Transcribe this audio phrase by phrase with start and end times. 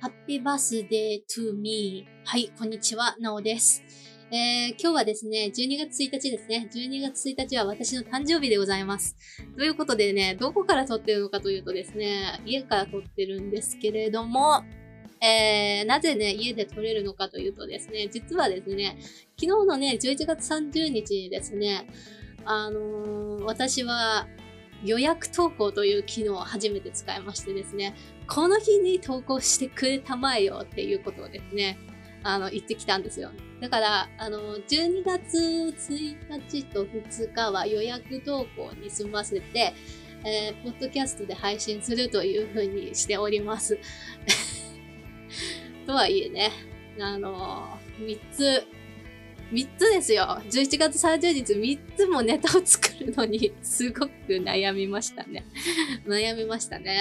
[0.00, 2.08] Happy Birthday to me.
[2.24, 3.84] はい、こんにちは、なおです。
[4.32, 6.70] えー、今日はですね、12月1日ですね。
[6.72, 9.14] 12月1日は私の誕生日でございます。
[9.58, 14.64] ということでね、どこから撮ってるのかというとですね、家から撮ってるんですけれども、
[15.20, 18.96] えー、なぜね、家で撮れるのかというとですね、実はですね、
[19.38, 21.86] 昨日のね、11月30日にですね、
[22.46, 24.26] あのー私は
[24.84, 27.94] 予約投稿という機能を初めて使いましてですね、
[28.26, 31.78] この日に投稿してくれたまえよっていうことをですね、
[32.22, 33.30] あの、言ってきたんですよ。
[33.60, 39.74] だから、あの、12月1日と2日は予約投稿に済ませて、
[40.24, 43.78] えー、ポッドキャストで配信するというふうにしております。
[45.86, 46.52] とはいえね、
[46.98, 48.66] あの3つ、
[49.52, 50.40] 3つですよ。
[50.48, 55.44] 11月30日3つもネタを作るのにすごく悩みましたね。
[56.06, 57.00] 悩みましたね。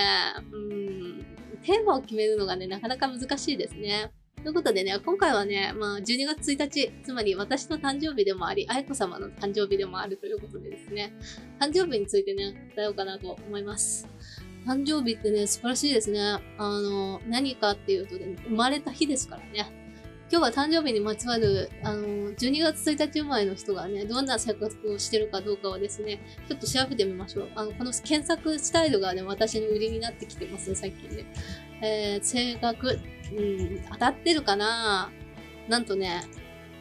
[0.51, 1.25] うん。
[1.63, 4.11] テーマを決めるのがね、なかなか難しいですね。
[4.43, 11.13] ということでね、今回はね、まあ、12月1日、つまり私の誕生日でもあり、愛子様の誕生日でもあるということでですね、
[11.59, 14.07] 誕生日についてね、伝えようかなと思います。
[14.65, 16.19] 誕生日ってね、素晴らしいですね。
[16.21, 19.78] あの、何かっていうとね、生まれた日ですからね。
[20.31, 27.49] 今日は誕生日にまつわる、あの、12月1日生まれの人がね、どんな生活をしてるかどうかをですね、ちょっと調べてみましょう。
[27.55, 31.25] あの、この検索スタイルがね、私の売りになってきてますね、最近ね。
[31.81, 32.99] えー、性格、
[33.35, 35.09] うん、当たってるかな？
[35.67, 36.21] なんとね、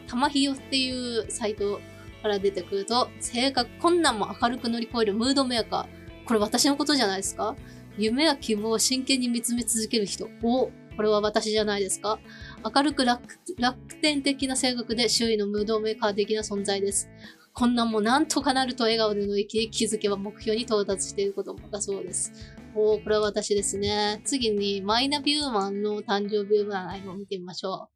[0.07, 1.81] たまひよっていうサイト
[2.21, 6.25] から出てくると、性格、困難も明るく乗り越えるムードメーカー。
[6.27, 7.55] これ私のことじゃないですか？
[7.97, 10.29] 夢や希望を真剣に見つめ続ける人。
[10.43, 12.19] お、これは私じゃないですか？
[12.63, 13.23] 明るく楽
[13.57, 17.09] 楽天的な性格で周囲のムードメーカー的な存在です。
[17.53, 22.31] こんなんもなんとかなると笑顔で乗り切り気づけば目標に到達していることもだそうです。
[22.75, 24.21] おー、これは私ですね。
[24.23, 27.89] 次に、マイナビウーマンの誕生日占いを見てみましょ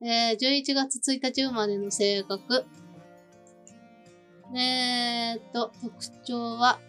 [0.00, 0.06] う。
[0.06, 2.64] えー、11月1日生まれの性格。
[4.56, 6.80] えーっと、特徴は、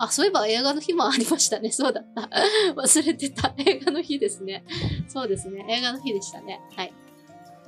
[0.00, 1.70] あ、そういえば映画の日もありましたね。
[1.72, 2.30] そうだった。
[2.74, 3.52] 忘れてた。
[3.58, 4.64] 映画の日ですね。
[5.08, 5.66] そうですね。
[5.68, 6.58] 映画の日でしたね。
[6.74, 6.94] はい。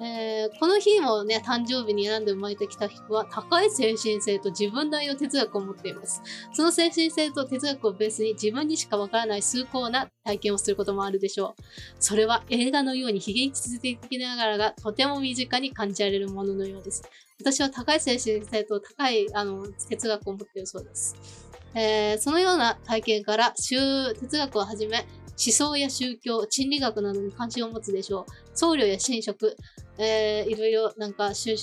[0.01, 6.23] えーこの日もね、誕生日に選んで生まれてきた人は、高い精神性と自分なりの哲学を持っています。
[6.55, 11.63] その精神性と哲学をベースに自分にしかわからない崇高な体験をすることもあるでしょう。
[12.01, 17.03] それは映画のように非現実的ながらがとても身近に感じられるもののようです。
[17.39, 21.52] 私は高い精神性と高いあの哲学を持っているそうです。
[21.75, 28.33] えーそのような体験から哲学をはじめ思想や宗教、心理学などに関心を持つでしょう。
[28.55, 29.57] 僧侶や神職、
[29.99, 31.57] えーいろいろなんか宗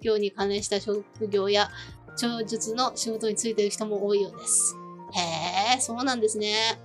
[0.00, 1.70] 教に関連した職業や
[2.16, 4.74] 超術の仕事についている人も多いようです。
[5.14, 6.78] へえ、そうなんですね。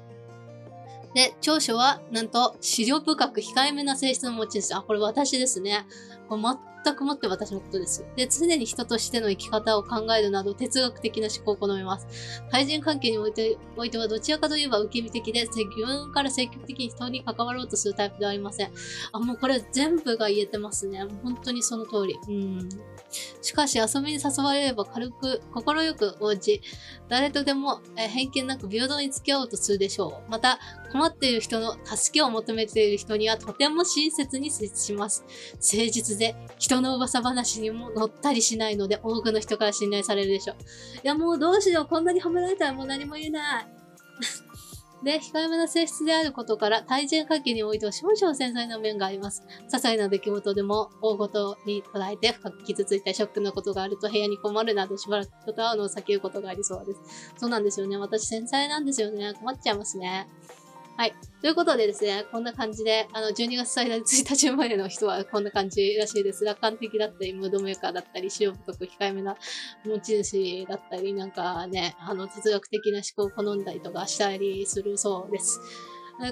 [1.14, 4.74] で、長所は、なんと、資料深く控えめな性質の持ち主。
[4.76, 5.86] あ、これ私ですね。
[6.30, 6.42] これ
[6.88, 8.06] 全くもって私のことです。
[8.16, 12.42] で、常に人としての生き方を考えるなど、哲学的な思考を好みます。
[12.50, 18.72] 対人関係においておいては、どちらかといえば受け身的で、自分から積極的に人に関わろうとするタイプではありません。
[19.12, 21.04] あ、もうこれ全部が言えてますね。
[21.24, 22.18] 本当にその通り。
[22.30, 22.70] うん。
[23.42, 26.62] しかし、遊びに誘われれば軽く、心よく応じ、
[27.10, 30.32] 誰とでも、え偏見なく平等に付き合おうとするでしょう。
[30.32, 30.60] また、
[30.92, 35.24] 困っている人の助けを求めている人にはとても親切に接します。
[35.54, 40.58] 誠実で、人の噂話にも乗ったりしないので、多くの人から信頼されるでしょう。
[40.98, 41.86] いや、もうどうしよう。
[41.86, 43.68] こんなに褒められたらもう何も言えない。
[45.04, 49.44] で、控えめな性質であることから、対人関係においては少々繊細な面があります。
[49.68, 57.00] 些細な出来事でも大事に捉えて深く傷ついたショックなことがあると部屋に困るなどしばらく人と会うのを避けることがありそうです。
[57.38, 57.98] そうなんですよね。
[57.98, 59.34] 私繊細なんですよね。
[59.36, 60.28] 困っちゃいますね。
[60.98, 61.14] はい。
[61.42, 66.44] ということでですね、こんな感じで、あの、12月最大1日生までの人はこんな感じらしいです。
[66.44, 69.38] 楽観的だったり、ムードメーカーだったり、白太く控えめな
[69.86, 75.62] 持ち主だったり、なんかね、あの、哲学的な思考を好んだりとかしたりするそうです。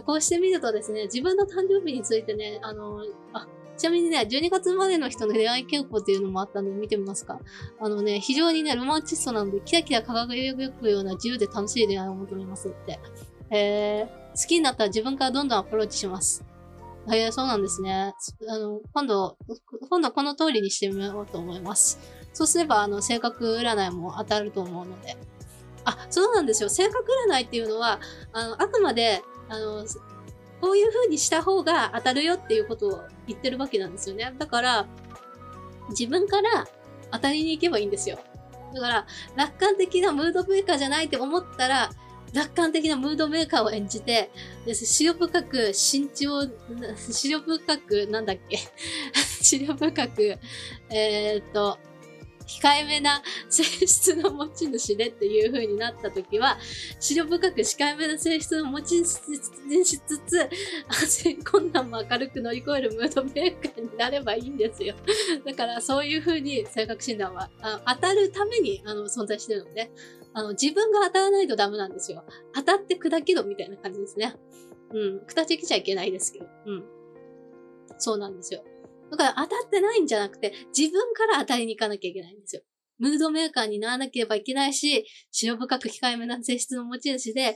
[0.04, 3.04] こうしてみるとですね、自分の誕生日についてね、あの、
[3.34, 3.48] あ、
[3.78, 7.40] ちなみにね、12月生までの人の恋愛傾向っていうのもあったので見てみますか。
[7.80, 13.00] あのね、非常にね、ロマンチストなので、キラキラ輝くような自由で楽しい恋愛を求めますって。
[13.52, 16.44] えー、好きになったら自分からどんどんアプローチします。
[17.08, 18.14] えー、そうなんですね。
[18.50, 19.38] あの、今度、
[19.90, 22.00] 今度この通りにしてみようと思います。
[22.34, 25.16] そうすれば、あの、性格占いも当たると思うので。
[25.86, 26.70] あ、そうなんですよ。
[26.70, 28.00] 性格占いっていうのは、
[28.34, 29.86] あの、あくまで、あの、
[30.62, 34.34] こういう風にした方が当たるよっていうことを言ってるわけなんですよね。
[34.38, 34.88] だから、
[35.90, 36.68] 自分から
[37.12, 38.18] 当たりに行けばいいんですよ。
[38.74, 41.92] だから、楽観的なムードメーカーじゃないって思ったら、
[42.36, 44.30] 楽観的なムードメーカーを演じて、
[44.66, 46.42] で視力深く、身長、
[47.12, 48.60] 視力深く、なんだっけ？
[49.42, 50.38] 視力深く、
[50.90, 51.78] えー、っと、
[52.48, 56.60] 控えめな性質の持ち主でっていう風になった時は、
[57.00, 59.30] 視力深く控えめな性質の持ち主
[59.68, 60.50] にしつつ、
[61.44, 64.96] 困難も明るく乗り越えるムードメーカーになればいいんですよ。
[65.46, 67.50] だからそういう風に性格診断は
[67.88, 69.90] 当たるためにあの存在してるので、
[70.36, 72.26] あの自分が当たらないとダメなんですよ。
[72.54, 74.36] 当たって砕けろみたいな感じですね。
[74.94, 75.20] うん。
[75.28, 76.46] 砕けちゃいけないですけど。
[76.66, 76.84] うん。
[77.98, 78.62] そうなんですよ。
[79.12, 82.64] だから当たってないんじゃなくて、自分から当たりに行かなきゃいけないんですよ。
[83.00, 87.56] ムードメーカーにならなければいけないし、白深く控えめな性質の持ち主で、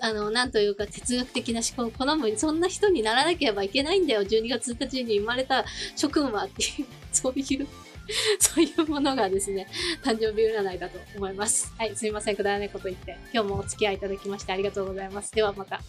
[0.00, 4.22] あの、なんというか哲学的な思考を好む、そんな人にならなければいけないんだよ。
[4.22, 5.64] 12月1日に生まれた
[5.96, 7.66] 諸君はっていう、そういう
[8.40, 9.68] そういうものがですね、
[10.02, 11.72] 誕生日占いだと思います。
[11.78, 12.36] はい、すいません。
[12.36, 13.16] くだらないこと言って。
[13.32, 15.32] 今日もお付き合いいただきましてありがとうございます。
[15.32, 15.80] ではまた。